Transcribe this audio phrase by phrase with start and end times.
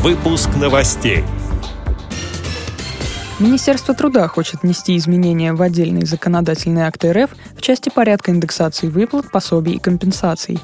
[0.00, 1.24] Выпуск новостей.
[3.40, 9.28] Министерство труда хочет внести изменения в отдельные законодательные акты РФ в части порядка индексации выплат,
[9.32, 10.60] пособий и компенсаций.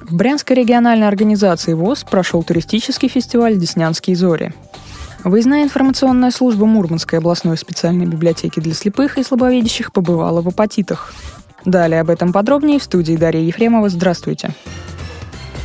[0.00, 4.52] В Брянской региональной организации ВОЗ прошел туристический фестиваль «Деснянские зори».
[5.22, 11.14] Выездная информационная служба Мурманской областной специальной библиотеки для слепых и слабовидящих побывала в апатитах.
[11.64, 13.88] Далее об этом подробнее в студии Дарья Ефремова.
[13.88, 14.52] Здравствуйте.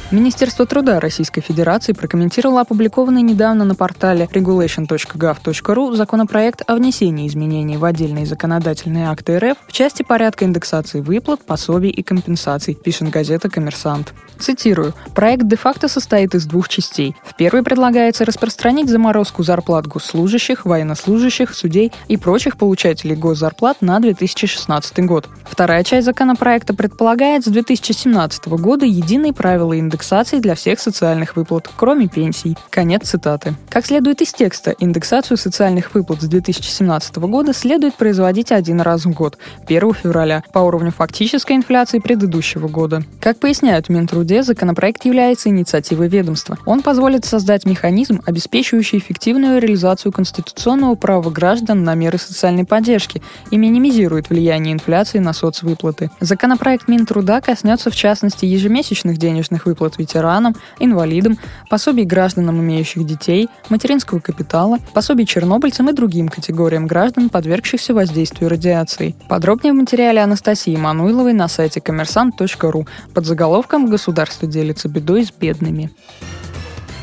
[0.09, 7.83] Министерство труда Российской Федерации прокомментировало опубликованный недавно на портале regulation.gov.ru законопроект о внесении изменений в
[7.83, 14.13] отдельные законодательные акты РФ в части порядка индексации выплат, пособий и компенсаций, пишет газета «Коммерсант».
[14.39, 14.93] Цитирую.
[15.13, 17.13] «Проект де-факто состоит из двух частей.
[17.25, 24.99] В первой предлагается распространить заморозку зарплат госслужащих, военнослужащих, судей и прочих получателей госзарплат на 2016
[25.05, 25.27] год.
[25.43, 31.67] Вторая часть законопроекта предполагает с 2017 года единые правила индексации индексации для всех социальных выплат,
[31.75, 32.55] кроме пенсий.
[32.69, 33.55] Конец цитаты.
[33.67, 39.11] Как следует из текста, индексацию социальных выплат с 2017 года следует производить один раз в
[39.11, 43.01] год, 1 февраля, по уровню фактической инфляции предыдущего года.
[43.19, 46.59] Как поясняют в Минтруде, законопроект является инициативой ведомства.
[46.67, 53.57] Он позволит создать механизм, обеспечивающий эффективную реализацию конституционного права граждан на меры социальной поддержки и
[53.57, 56.11] минимизирует влияние инфляции на соцвыплаты.
[56.19, 61.37] Законопроект Минтруда коснется в частности ежемесячных денежных выплат выплат ветеранам, инвалидам,
[61.69, 69.15] пособий гражданам, имеющих детей, материнского капитала, пособий чернобыльцам и другим категориям граждан, подвергшихся воздействию радиации.
[69.29, 75.89] Подробнее в материале Анастасии Мануиловой на сайте коммерсант.ру под заголовком «Государство делится бедой с бедными».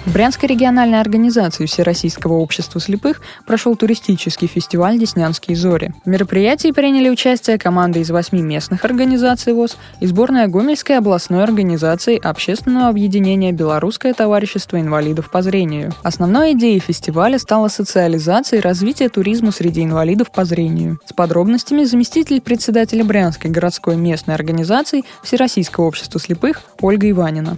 [0.04, 5.94] В Брянской региональной организации Всероссийского общества слепых прошел туристический фестиваль «Деснянские зори».
[6.04, 12.20] В мероприятии приняли участие команды из восьми местных организаций ВОЗ и сборная Гомельской областной организации
[12.22, 15.94] Общественного объединения «Белорусское товарищество инвалидов по зрению».
[16.02, 21.00] Основной идеей фестиваля стала социализация и развитие туризма среди инвалидов по зрению.
[21.06, 27.56] С подробностями заместитель председателя Брянской городской местной организации Всероссийского общества слепых Ольга Иванина.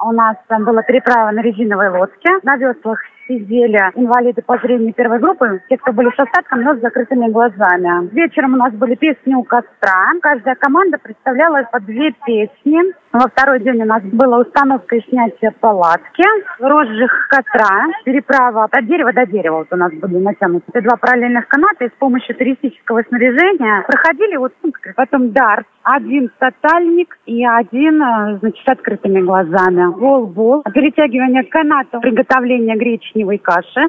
[0.00, 2.30] У нас там была переправа на резиновой лодке.
[2.42, 6.80] На веслах сидели инвалиды по зрению первой группы, те, кто были с остатком, но с
[6.80, 8.08] закрытыми глазами.
[8.12, 10.12] Вечером у нас были песни у костра.
[10.22, 12.80] Каждая команда представляла по две песни.
[13.12, 16.24] Во второй день у нас была установка и снятие палатки,
[16.58, 19.58] розжиг костра, переправа от дерева до дерева.
[19.58, 24.52] Вот у нас были натянуты два параллельных каната и с помощью туристического снаряжения проходили вот
[24.62, 29.86] ну, потом дарт, один тотальник и один, э, значит, с открытыми глазами.
[29.86, 33.88] Волбол, перетягивание каната, приготовление гречневой каши.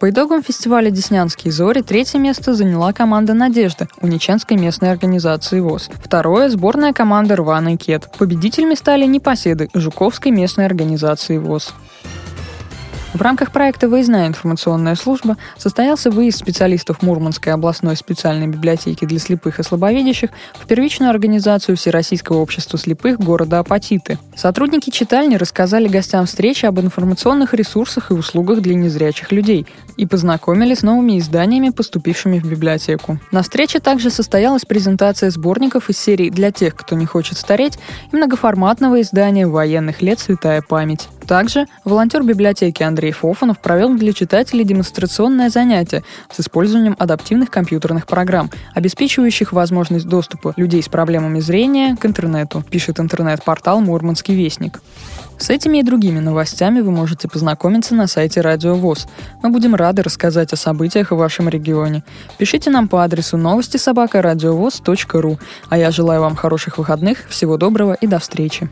[0.00, 5.90] По итогам фестиваля «Деснянские зори» третье место заняла команда «Надежда» Уничанской местной организации ВОЗ.
[6.04, 8.08] Второе– сборная команда «Рваный кет».
[8.16, 11.74] Победителями стали непоседы Жуковской местной организации ВОЗ.
[13.14, 19.58] В рамках проекта «Выездная информационная служба» состоялся выезд специалистов Мурманской областной специальной библиотеки для слепых
[19.58, 24.18] и слабовидящих в первичную организацию Всероссийского общества слепых города Апатиты.
[24.36, 30.74] Сотрудники читальни рассказали гостям встречи об информационных ресурсах и услугах для незрячих людей и познакомили
[30.74, 33.18] с новыми изданиями, поступившими в библиотеку.
[33.32, 37.78] На встрече также состоялась презентация сборников из серии «Для тех, кто не хочет стареть»
[38.12, 40.20] и многоформатного издания «Военных лет.
[40.20, 41.08] Святая память».
[41.28, 46.02] Также волонтер библиотеки Андрей Фофанов провел для читателей демонстрационное занятие
[46.32, 52.98] с использованием адаптивных компьютерных программ, обеспечивающих возможность доступа людей с проблемами зрения к интернету, пишет
[52.98, 54.80] интернет-портал «Мурманский вестник».
[55.38, 59.06] С этими и другими новостями вы можете познакомиться на сайте Радио ВОЗ.
[59.42, 62.04] Мы будем рады рассказать о событиях в вашем регионе.
[62.38, 65.38] Пишите нам по адресу новости собака ру.
[65.68, 68.70] А я желаю вам хороших выходных, всего доброго и до встречи.